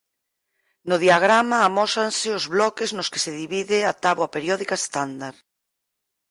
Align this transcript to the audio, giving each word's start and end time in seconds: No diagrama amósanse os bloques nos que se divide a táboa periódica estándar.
No 0.89 0.97
diagrama 1.05 1.57
amósanse 1.61 2.27
os 2.37 2.45
bloques 2.55 2.89
nos 2.97 3.09
que 3.11 3.19
se 3.25 3.31
divide 3.41 3.77
a 3.91 3.93
táboa 4.03 4.31
periódica 4.35 4.75
estándar. 4.81 5.35